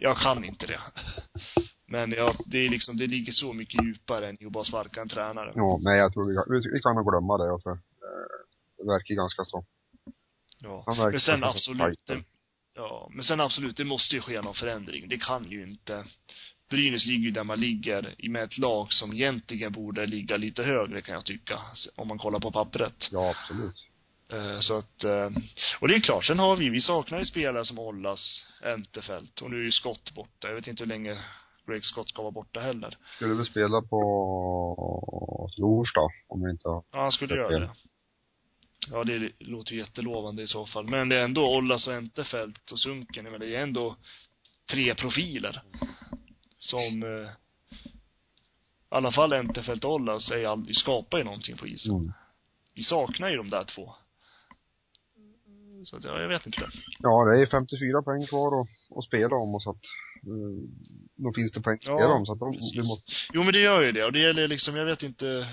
[0.01, 0.79] jag kan inte det.
[1.87, 5.09] Men jag, det är liksom, det ligger så mycket djupare än att bara sparka en
[5.09, 5.51] tränare.
[5.55, 7.61] Ja, nej jag tror vi kan, vi, vi kan nog glömma det.
[7.61, 7.79] Tror, eh,
[8.77, 9.65] det verkar ganska så.
[10.61, 10.83] Ja.
[11.11, 12.23] Men sen absolut, det,
[12.75, 15.09] ja, men sen absolut, det måste ju ske någon förändring.
[15.09, 16.05] Det kan ju inte.
[16.69, 21.01] Brynäs ligger ju där man ligger med ett lag som egentligen borde ligga lite högre
[21.01, 21.59] kan jag tycka.
[21.95, 23.07] Om man kollar på pappret.
[23.11, 23.88] Ja, absolut.
[24.33, 25.29] Eh, Så att, eh,
[25.79, 29.51] och det är klart, sen har vi, vi saknar ju spelare som Ollas, Entefelt och
[29.51, 30.47] nu är ju Scott borta.
[30.47, 31.17] Jag vet inte hur länge
[31.67, 32.97] Greg Scott ska vara borta heller.
[33.15, 36.83] Skulle vi spela på torsdag, om vi inte har...
[36.91, 37.69] Ja, han skulle göra det.
[38.91, 40.87] Ja, det låter ju jättelovande i så fall.
[40.87, 43.95] Men det är ändå Ollas och Entefelt och Sunken, men det är ändå
[44.71, 45.61] tre profiler.
[46.57, 51.95] Som, eh, i alla fall Entefelt och Ollas är skapar ju någonting på isen.
[51.95, 52.11] Mm.
[52.73, 53.93] Vi saknar ju de där två.
[55.85, 56.69] Så att, ja, jag vet inte.
[56.99, 59.83] Ja, det är 54 poäng kvar att, att spela om och så att,
[60.27, 60.59] uh,
[61.15, 63.53] då finns det poäng att Ja, spela om så att de, vi måste, Jo men
[63.53, 65.47] det gör ju det och det gäller liksom, jag vet inte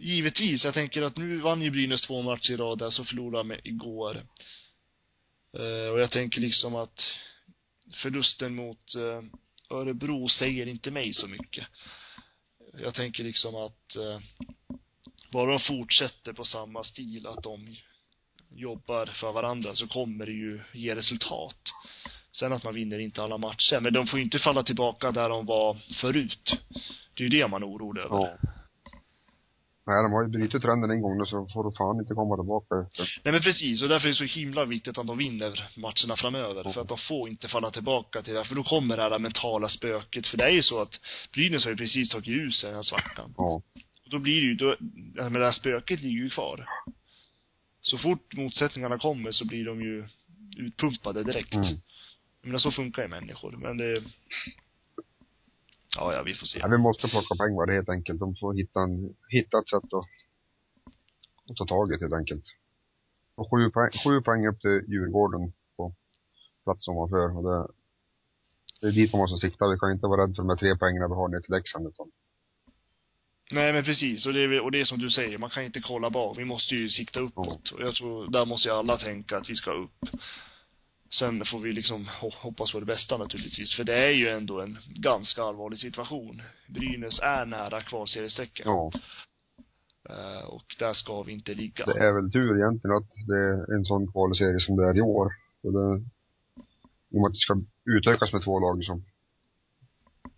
[0.00, 3.44] Givetvis, jag tänker att nu vann ju Brynäs två matcher i rad där, så förlorade
[3.44, 4.16] med igår.
[5.58, 7.00] Eh, och jag tänker liksom att
[8.02, 9.22] förlusten mot eh,
[9.76, 11.66] Örebro säger inte mig så mycket.
[12.72, 14.20] Jag tänker liksom att eh,
[15.32, 17.76] bara de fortsätter på samma stil, att de
[18.50, 21.56] jobbar för varandra så kommer det ju ge resultat.
[22.32, 25.28] Sen att man vinner inte alla matcher, men de får ju inte falla tillbaka där
[25.28, 26.58] de var förut.
[27.14, 28.16] Det är ju det man är orolig över.
[28.16, 28.36] ja.
[29.86, 32.36] Nej, de har ju brutit trenden en gång nu så får de fan inte komma
[32.36, 32.74] tillbaka.
[33.24, 36.60] Nej men precis, och därför är det så himla viktigt att de vinner matcherna framöver.
[36.60, 36.72] Mm.
[36.72, 39.68] För att de får inte falla tillbaka till det för då kommer det här mentala
[39.68, 40.26] spöket.
[40.26, 40.94] För det är ju så att
[41.32, 43.34] Brynäs har ju precis tagit ur sig den här svackan.
[43.36, 43.62] Ja.
[44.04, 44.76] Och då blir det ju, då,
[45.22, 46.66] men det här spöket ligger ju kvar.
[47.80, 50.04] Så fort motsättningarna kommer så blir de ju
[50.56, 51.54] utpumpade direkt.
[51.54, 51.76] Mm.
[52.42, 53.52] Menar, så funkar ju människor.
[53.56, 54.02] Men det,
[55.96, 56.58] ja, ja, vi får se.
[56.58, 56.68] ja.
[56.68, 58.20] Vi måste plocka poäng var det helt enkelt.
[58.20, 60.04] De får hitta en, hitta ett sätt att,
[61.50, 62.44] att ta tag i helt enkelt.
[63.34, 65.94] Och sju poäng, sju poäng upp till Djurgården på
[66.64, 67.72] plats ovanför och det,
[68.80, 69.68] det är dit man måste sikta.
[69.68, 71.86] Vi kan inte vara rädda för de här tre poängen vi har ner till Leksand
[71.86, 72.10] utan
[73.52, 75.80] Nej men precis, och det, är, och det är som du säger, man kan inte
[75.80, 76.38] kolla bak.
[76.38, 77.70] Vi måste ju sikta uppåt.
[77.70, 80.08] Och jag tror, där måste ju alla tänka att vi ska upp.
[81.18, 83.74] Sen får vi liksom ho- hoppas på det bästa naturligtvis.
[83.76, 86.42] För det är ju ändå en ganska allvarlig situation.
[86.68, 88.66] Brynäs är nära kvalseriestrecket.
[88.66, 88.90] ja,
[90.10, 91.86] Eh, och där ska vi inte ligga.
[91.86, 95.00] det är väl tur egentligen att det är en sån kvalserie som det är i
[95.00, 95.26] år.
[95.62, 95.98] Och det,
[97.10, 99.04] i och med att det ska utökas med två lag som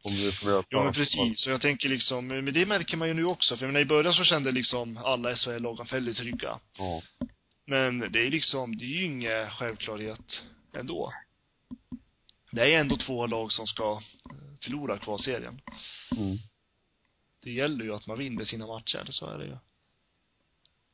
[0.03, 0.69] om vi får möta.
[0.71, 3.57] Ja men precis, och jag tänker liksom, men det märker man ju nu också.
[3.57, 6.59] För jag menar, i början så kände liksom alla SHL-lagen väldigt trygga.
[6.79, 7.03] Ja.
[7.67, 11.13] Men det är liksom, det är ju ingen självklarhet ändå.
[12.51, 15.61] Det är ändå två lag som ska eh, förlora kvalserien.
[16.17, 16.37] Mm.
[17.43, 19.57] Det gäller ju att man vinner sina matcher, så är det ju.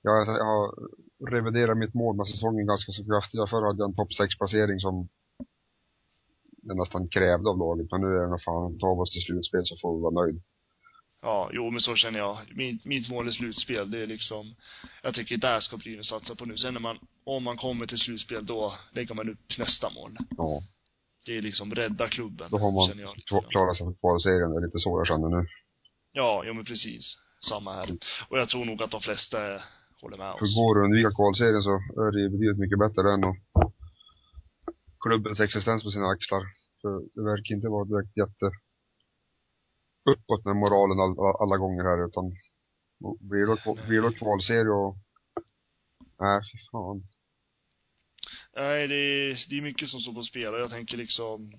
[0.03, 0.75] Ja, alltså, jag har
[1.31, 3.51] reviderat mitt mål med säsongen ganska så kraftigt.
[3.51, 5.09] Förr hade jag en topp 6-placering som
[6.69, 7.87] jag nästan krävde av laget.
[7.93, 10.17] Men nu är det nog fan, tar vi oss till slutspel så får vi vara
[10.23, 10.39] nöjd.
[11.23, 12.35] Ja, jo men så känner jag.
[12.57, 13.91] Mitt, mitt mål är slutspel.
[13.91, 14.55] Det är liksom,
[15.03, 16.57] jag tycker där ska Brynäs satsa på nu.
[16.57, 20.13] Sen när man, om man kommer till slutspel, då lägger man upp nästa mål.
[20.37, 20.61] Ja.
[21.27, 23.15] Det är liksom rädda klubben, Då har man känner jag.
[23.31, 24.51] kla- klarat sig för kvalserien.
[24.51, 25.47] Det är lite så jag känner nu.
[26.13, 27.05] Ja, ja men precis.
[27.51, 27.89] Samma här.
[28.29, 29.39] Och jag tror nog att de flesta
[30.03, 30.57] håller med För oss.
[30.59, 33.37] går det att undvika kvalserien så är det ju betydligt mycket bättre än att
[35.01, 36.43] klubbens existens på sina axlar.
[36.81, 38.47] För det verkar inte vara direkt jätte
[40.13, 42.25] uppåt med moralen all, all, alla gånger här utan
[43.31, 44.97] blir det, blir det kvalserie och
[46.21, 47.03] nej fy fan.
[48.57, 51.53] Nej, det är, det är mycket som står på spel och jag tänker liksom,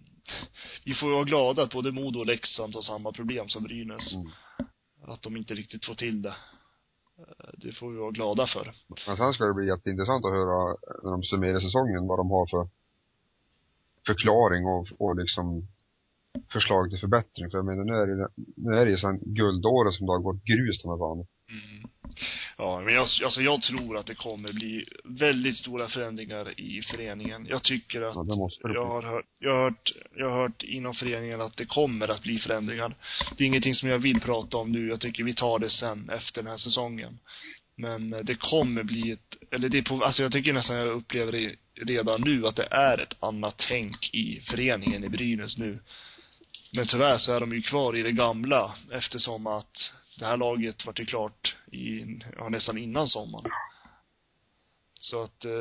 [0.86, 4.14] vi får ju vara glada att både Modo och Leksand har samma problem som Brynäs.
[4.14, 4.32] Mm.
[5.02, 6.36] Att de inte riktigt får till det.
[7.58, 8.74] Det får vi vara glada för.
[9.08, 12.48] Men sen ska det bli jätteintressant att höra när de summerar säsongen vad de har
[12.48, 12.79] för
[14.06, 15.68] förklaring och, och liksom
[16.54, 17.50] förslag till förbättring.
[17.50, 20.20] För jag menar nu är det, nu är det ju sen guldåret som det har
[20.20, 21.28] gått grus de här fan.
[21.50, 21.90] Mm.
[22.58, 27.46] Ja, men jag, alltså jag tror att det kommer bli väldigt stora förändringar i föreningen.
[27.50, 31.42] Jag tycker att Ja, jag har hört, jag har hört, jag har hört inom föreningen
[31.42, 32.96] att det kommer att bli förändringar.
[33.38, 34.88] Det är ingenting som jag vill prata om nu.
[34.88, 37.20] Jag tycker vi tar det sen efter den här säsongen.
[37.76, 40.88] Men eh, det kommer bli ett, eller det är på, alltså jag tycker nästan jag
[40.88, 41.56] upplever det
[41.88, 45.80] redan nu att det är ett annat tänk i föreningen i Brynäs nu.
[46.74, 50.86] Men tyvärr så är de ju kvar i det gamla eftersom att det här laget
[50.86, 52.06] var ju klart i,
[52.38, 53.52] ja, nästan innan sommaren.
[54.94, 55.52] Så att, eh,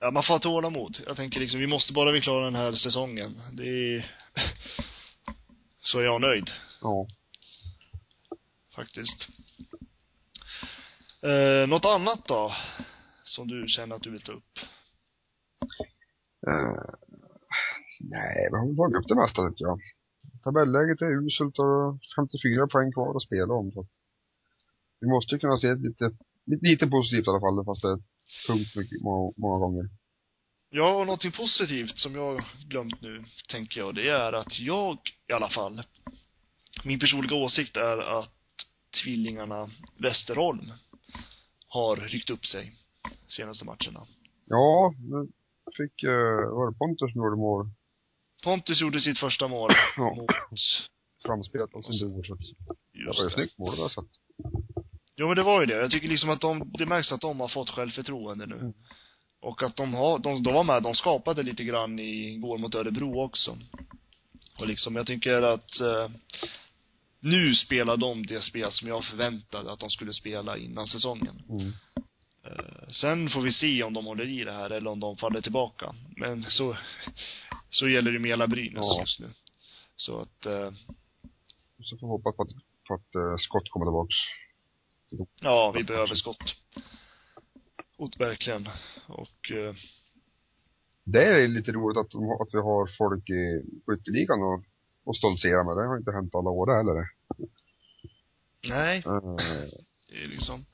[0.00, 0.98] ja, man får ha tålamod.
[1.06, 3.40] Jag tänker liksom, vi måste bara vi klarar den här säsongen.
[3.52, 4.10] Det är,
[5.80, 6.50] så är jag nöjd
[6.82, 7.06] Ja.
[8.74, 9.28] faktiskt.
[11.22, 12.54] Eh, något annat då?
[13.24, 14.58] Som du känner att du vill ta upp?
[16.48, 16.84] Eh,
[18.14, 19.78] nej, vi har väl tagit upp det mesta tycker jag.
[20.44, 23.72] Tabelläget är uselt och 54 poäng kvar att spela om.
[23.72, 23.92] Så att
[25.00, 26.04] vi måste ju kunna se lite,
[26.70, 28.00] lite, positivt i alla fall, fast det är
[28.46, 29.84] tungt mycket, många, många gånger.
[30.70, 34.98] Ja, och någonting positivt som jag glömt nu, tänker jag, det är att jag
[35.28, 35.82] i alla fall,
[36.84, 38.32] min personliga åsikt är att
[39.02, 39.66] tvillingarna
[40.00, 40.72] Westerholm
[41.68, 42.72] har ryckt upp sig
[43.28, 44.00] senaste matcherna.
[44.46, 44.94] Ja,
[45.76, 46.10] fick, uh,
[46.56, 47.66] var det Pontus som gjorde mål?
[48.44, 50.14] Pontus gjorde sitt första mål Ja.
[50.14, 50.30] mot,
[51.26, 52.40] Framspelat av sin bror, så att
[52.92, 54.10] det var ju snyggt mål där, så att,
[55.16, 55.74] Jo men det var ju det.
[55.76, 58.54] Jag tycker liksom att de, det märks att de har fått självförtroende nu.
[58.54, 58.72] Mm.
[59.40, 62.74] Och att de har, de, de var med, de skapade lite grann i går mot
[62.74, 63.56] Örebro också.
[64.60, 66.08] Och liksom, jag tycker att eh,
[67.20, 71.42] nu spelar de det spel som jag förväntade att de skulle spela innan säsongen.
[71.48, 71.72] mm.
[72.46, 75.40] Eh, sen får vi se om de håller i det här eller om de faller
[75.40, 75.94] tillbaka.
[76.16, 76.76] Men så,
[77.70, 79.00] så gäller det med hela Brynäs Ja.
[79.00, 79.28] just nu.
[79.96, 80.72] Så att, eh,
[81.84, 82.48] Så får vi hoppas på att,
[82.88, 84.14] på att uh, Scott kommer tillbaks.
[85.40, 86.54] Ja, vi behöver skott.
[87.96, 88.68] Och verkligen.
[89.06, 89.74] Och, eh,
[91.04, 94.64] Det är lite roligt att, de, att vi har folk i skytteligan och,
[95.04, 95.76] och stoltsera med.
[95.76, 97.08] Det har inte hänt alla år heller.
[98.68, 99.02] nej.
[99.06, 99.36] Uh,
[100.08, 100.66] Det är liksom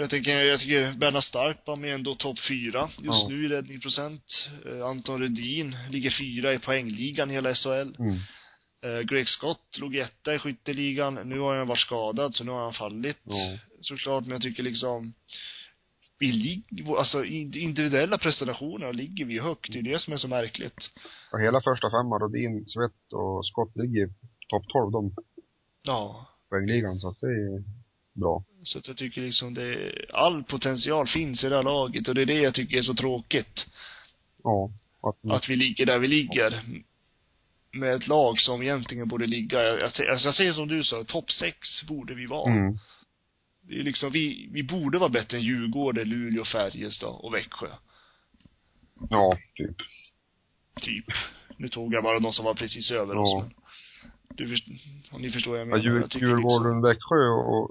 [0.00, 3.26] jag tänker, jag tycker Bernhard Starkbaum är ändå topp fyra just Ja.
[3.28, 4.24] nu i räddningsprocent.
[4.66, 7.94] Eh, Anton Rudin ligger fyra i poängligan i hela SHL.
[7.98, 8.16] Mm.
[8.84, 11.14] Eh, Greg Scott låg etta i skytteligan.
[11.14, 13.18] Nu har han varit skadad, så nu har han fallit.
[13.24, 13.58] Ja.
[13.80, 15.14] Såklart, men jag tycker liksom
[16.18, 19.72] vi ligger, alltså individuella prestationer ligger vi högt.
[19.72, 20.90] Det är det som är så märkligt.
[21.32, 24.06] Och hela första femman, Rodin, Svett och Skott ligger
[24.48, 25.14] topp 12, de
[25.82, 26.26] Ja.
[26.50, 27.81] poängligan, så att det är
[28.12, 28.44] bra.
[28.62, 32.22] Så att jag tycker liksom det, all potential finns i det här laget och det
[32.22, 33.66] är det jag tycker är så tråkigt.
[34.44, 34.70] Ja.
[35.02, 36.62] Att, Att vi ligger där vi ligger.
[37.74, 41.04] Med ett lag som egentligen borde ligga, jag, jag, alltså jag säger som du sa,
[41.04, 42.52] topp sex borde vi vara.
[42.52, 42.78] mm.
[43.62, 47.68] Det är liksom, vi, vi borde vara bättre än Djurgården, Luleå, Färjestad och Växjö.
[49.10, 49.76] Ja, typ.
[50.80, 51.04] Typ.
[51.56, 53.20] Nu tog jag bara de som var precis över Ja.
[53.20, 53.54] oss men.
[54.36, 54.66] Du först,
[55.18, 55.84] ni förstår vad jag Ja, menar.
[55.84, 57.70] Djur, Jag tycker Djurgården, Växjö och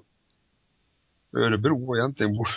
[1.37, 2.49] Örebro egentligen borde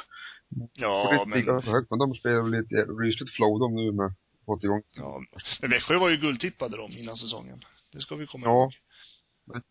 [0.48, 4.14] borde ja, ligga men, högt, men de spelar lite rysligt flow de nu med
[4.46, 4.82] fått igång.
[4.94, 5.22] ja.
[5.60, 7.64] Men Växjö var ju guldtippade de innan säsongen.
[7.92, 8.52] Det ska vi komma Ja.
[8.62, 8.72] ihåg.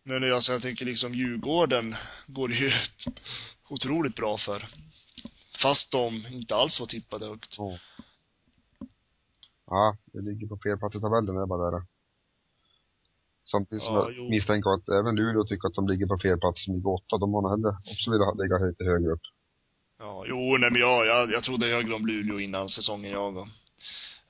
[0.04, 1.96] Men alltså jag tänker liksom Djurgården
[2.28, 2.72] går det ju
[3.70, 4.66] otroligt bra för.
[5.62, 7.56] Fast de inte alls var tippade högt.
[7.58, 7.80] Ja.
[9.66, 11.86] Ja, det ligger på fel plats i tabellen, är bara det.
[13.52, 14.30] Samtidigt som Ja, jag jo.
[14.30, 17.18] misstänker att även Luleå tycker att de ligger på fel plats som ligger åtta.
[17.18, 19.22] De har nog också velat ligga lite högre upp.
[20.00, 23.48] Ja, jo, nej men jag, jag, jag trodde högre om Luleå innan säsongen jag och.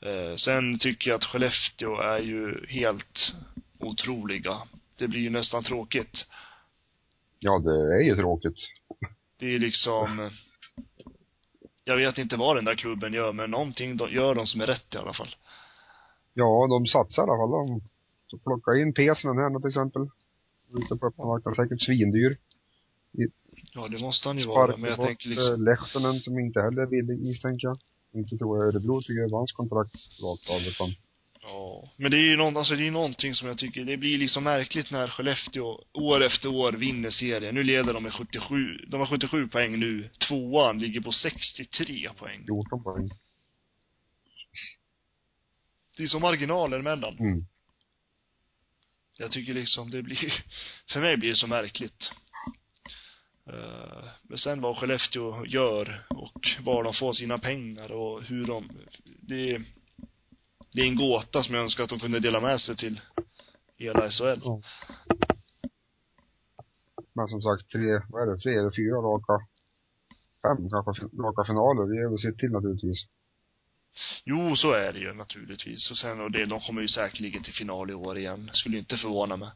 [0.07, 3.33] Eh, sen tycker jag att Skellefteå är ju helt
[3.79, 4.57] otroliga.
[4.97, 6.25] Det blir ju nästan tråkigt.
[7.39, 8.57] Ja, det är ju tråkigt.
[9.39, 10.31] Det är liksom,
[11.83, 14.67] jag vet inte vad den där klubben gör, men någonting de, gör de som är
[14.67, 15.35] rätt i alla fall.
[16.33, 17.51] Ja, de satsar i alla fall.
[17.51, 17.81] De
[18.33, 20.01] så plocka in Pesinen här till exempel.
[20.77, 22.37] Ute på öppna marknaden, säkert svindyr.
[23.73, 26.61] Ja, det måste han ju vara, men jag bort tänker liksom, eh, Lehtonen som inte
[26.61, 26.85] heller
[27.27, 27.77] misstänker jag.
[28.13, 29.93] Inte tror jag Örebro tycker över hans kontrakt
[30.23, 30.89] rakt av utan
[31.41, 31.89] ja.
[31.97, 34.43] Men det är ju någon, alltså det är någonting som jag tycker, det blir liksom
[34.43, 37.55] märkligt när Skellefteå år efter år vinner serien.
[37.55, 38.55] Nu leder de med 77,
[38.87, 40.09] de har 77 poäng nu.
[40.27, 42.45] Tvåan ligger på 63 poäng.
[42.45, 43.09] 14 poäng.
[45.97, 47.17] Det är så marginaler emellan.
[47.19, 47.45] Mm.
[49.17, 50.33] Jag tycker liksom det blir,
[50.91, 52.11] för mig blir det så märkligt.
[53.49, 58.69] Eh, men sen vad Skellefteå gör och var de får sina pengar och hur de,
[59.21, 59.63] det är,
[60.73, 63.01] det är en gåta som jag önskar att de kunde dela med sig till
[63.77, 64.41] hela SHL.
[64.43, 64.61] Ja.
[67.13, 69.45] Men som sagt, tre, vad är det, tre eller fyra raka,
[70.43, 71.83] fem kanske raka finaler.
[71.91, 72.99] Det är väl sitt till naturligtvis.
[74.23, 75.91] Jo, så är det ju naturligtvis.
[75.91, 78.49] Och sen, och det, de kommer ju säkerligen till final i år igen.
[78.53, 79.49] Skulle inte förvåna mig.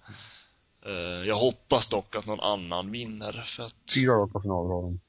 [0.85, 0.91] Eh,
[1.27, 4.99] Jag hoppas dock att någon annan vinner för att, Fyra raka finaler har de.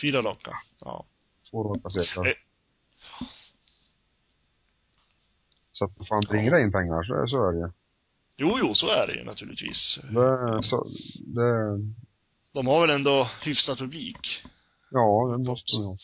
[0.00, 0.56] fyra raka.
[0.80, 1.04] Ja.
[1.50, 2.26] Två raka segrar.
[2.26, 2.34] Eh.
[5.72, 7.70] Så att fan bringar det in pengar så, så är det ju.
[8.36, 9.98] Jo, jo, så är det ju naturligtvis.
[10.02, 11.78] Det, så, det,
[12.52, 14.42] De har väl ändå hyfsad publik.
[14.90, 15.96] Ja, det måste ha.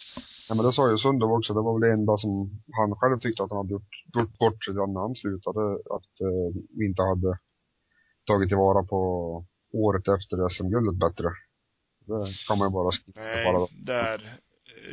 [0.48, 2.32] Ja, men det sa ju Sundov också, det var väl det enda som
[2.78, 5.62] han själv tyckte att han hade gjort, gjort bort sig när han slutade,
[5.96, 7.38] att eh, vi inte hade
[8.26, 9.00] tagit tillvara på
[9.72, 11.28] året efter SM-guldet bättre.
[12.06, 13.66] Det kan man ju bara skriva Nej, bara.
[13.94, 14.40] där.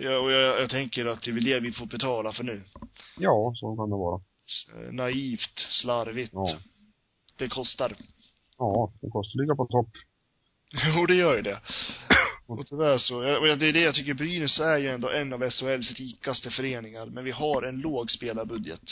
[0.02, 2.62] Jag, och jag, jag tänker att det är väl det vi får betala för nu.
[3.18, 4.22] Ja, så kan det vara.
[4.92, 6.34] Naivt, slarvigt.
[6.34, 6.58] Ja.
[7.38, 7.96] Det kostar.
[8.58, 9.90] Ja, det kostar att ligga på topp.
[10.96, 11.60] Jo, det gör ju det.
[12.46, 15.50] Och tyvärr så, och det är det jag tycker, Brynäs är ju ändå en av
[15.50, 18.84] SHLs rikaste föreningar, men vi har en låg spelarbudget.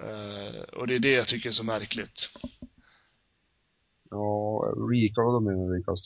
[0.00, 2.28] Eh, och det är det jag tycker är så märkligt.
[4.10, 6.04] Ja, rika, vad de menar rikast?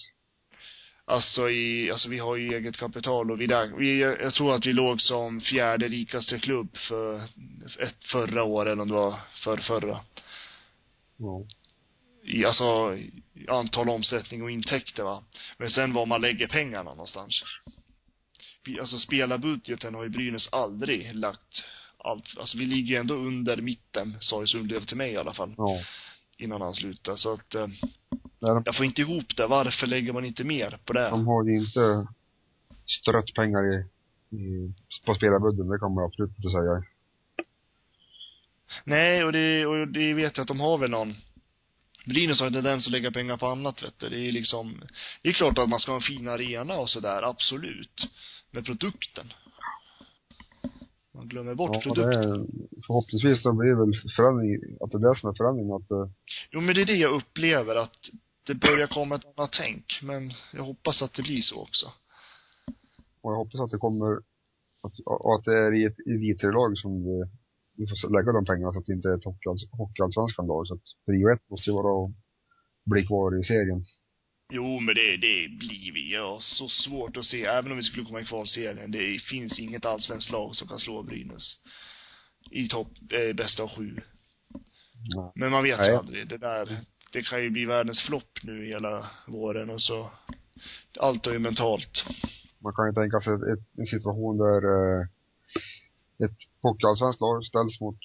[1.04, 4.66] Alltså i, alltså vi har ju eget kapital och vi, där, vi jag tror att
[4.66, 7.16] vi låg som fjärde rikaste klubb för
[7.78, 10.00] ett förra året, eller om det var för förra.
[11.16, 11.46] Ja.
[12.30, 12.96] I, alltså,
[13.34, 15.22] i antal omsättning och intäkter va.
[15.58, 17.42] Men sen var man lägger pengarna någonstans.
[18.80, 21.62] Alltså spelarbudgeten har ju Brynäs aldrig lagt
[21.98, 25.34] allt, alltså vi ligger ju ändå under mitten, sa ju Sundlöv till mig i alla
[25.34, 25.80] fall, Ja.
[26.38, 27.16] innan han slutade.
[27.16, 27.66] Så att, eh,
[28.40, 29.46] de, jag får inte ihop det.
[29.46, 31.10] Varför lägger man inte mer på det?
[31.10, 32.06] de har ju inte
[33.00, 33.76] strött pengar i,
[34.36, 34.72] i
[35.06, 36.84] på spelarbudgeten, det kan man absolut inte säga.
[38.84, 41.14] Nej, och det, och det vet jag att de har väl någon
[42.04, 44.08] Brynäs har en tendens att lägga pengar på annat vet du.
[44.08, 44.82] Det är liksom
[45.22, 48.06] Det är klart att man ska ha en fin arena och sådär, absolut.
[48.50, 49.32] Men produkten
[51.14, 52.32] Man glömmer bort Ja, det produkten.
[52.32, 52.46] är,
[52.86, 56.06] förhoppningsvis så blir det väl förändring, att det är det som är förändringen, att eh,
[56.50, 57.98] Jo men det är det jag upplever att
[58.46, 60.00] det börjar komma ett annat tänk.
[60.02, 61.86] Men jag hoppas att det blir så också.
[63.22, 64.16] Och jag hoppas att det kommer,
[64.82, 67.24] att, och att det är i ett elitserielag som vi,
[67.80, 70.66] vi får lägga de pengarna så att det inte är ett hockeyalls- hockeyallsvenskan lag.
[70.66, 72.12] Så att prio ett måste ju vara att
[72.92, 73.80] bli kvar i serien.
[74.52, 76.12] Jo, men det, det blir vi.
[76.14, 79.58] Jag har så svårt att se, även om vi skulle komma i kvalserien, det finns
[79.58, 81.46] inget allsvenskt lag som kan slå Brynäs.
[82.50, 83.96] I topp, eh, bästa av sju.
[85.14, 85.32] Ja.
[85.34, 85.90] Men man vet Nej.
[85.90, 86.28] ju aldrig.
[86.28, 86.80] Det där,
[87.12, 90.10] det kan ju bli världens flopp nu hela våren och så.
[90.98, 92.04] Allt är ju mentalt.
[92.62, 95.06] Man kan ju tänka sig ett, en situation där eh,
[96.24, 97.98] ett hockeyallsvenskt lag ställs mot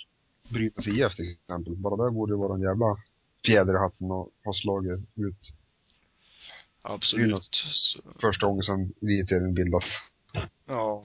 [0.49, 1.75] Brynäs IF till exempel.
[1.75, 2.97] Bara det borde ju vara en jävla
[3.45, 5.51] fjäder i hatten och ha slagit ut
[6.81, 7.25] Absolut.
[7.27, 7.95] Brynäs.
[8.21, 9.83] Första gången sedan elitserien bildas.
[10.67, 11.03] ja.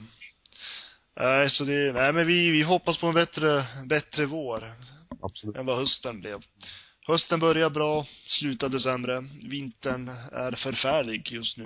[1.17, 4.73] Nej, så det, nej men vi, vi hoppas på en bättre, bättre vår
[5.23, 5.57] Absolut.
[5.57, 6.41] än vad hösten blev.
[7.07, 9.25] Hösten började bra, slutade sämre.
[9.51, 11.65] Vintern är förfärlig just nu.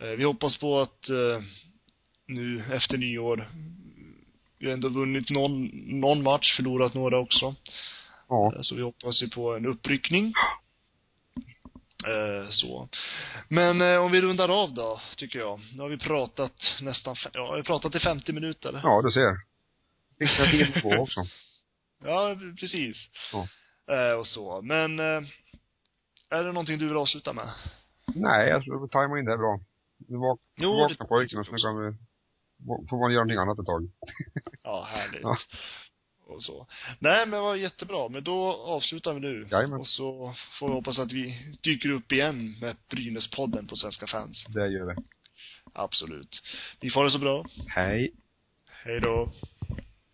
[0.00, 1.42] Eh, Vi hoppas på att eh,
[2.26, 3.48] nu efter nyår,
[4.66, 5.66] har ändå vunnit någon,
[6.00, 7.54] någon match, förlorat några också.
[8.28, 8.52] Ja.
[8.54, 10.32] Eh, Så vi hoppas ju på en uppryckning.
[12.06, 12.88] Eh, så.
[13.48, 15.60] Men eh, om vi rundar av då, tycker jag.
[15.74, 18.80] Nu har vi pratat nästan, ja, vi pratat i 50 minuter.
[18.82, 19.36] Ja, du ser.
[20.18, 21.20] Jag tid på också.
[22.04, 22.96] Ja, precis.
[23.32, 23.48] Ja.
[23.94, 24.62] Eh, och så.
[24.62, 25.22] Men, eh,
[26.30, 27.48] är det någonting du vill avsluta med?
[28.14, 29.60] Nej, jag tror vi tajmar in det här bra.
[30.08, 31.96] Vak Jo, vaknar pojken och så kan vi,
[32.66, 33.90] får man göra någonting annat ett tag.
[34.62, 35.22] Ja, härligt.
[35.22, 35.36] Ja.
[36.26, 36.66] Och så.
[36.98, 38.08] Nej, men vad jättebra.
[38.08, 39.48] Men då avslutar vi nu.
[39.50, 39.80] Jajamän.
[39.80, 44.46] Och så får vi hoppas att vi dyker upp igen med Brynäspodden på Svenska fans.
[44.48, 45.02] Det gör vi.
[45.72, 46.42] Absolut.
[46.80, 47.44] Ni får det så bra.
[47.68, 48.12] Hej.
[48.84, 49.32] Hej då.